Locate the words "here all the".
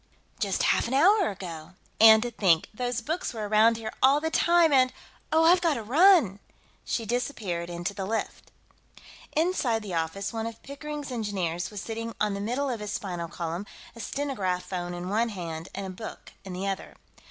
3.77-4.31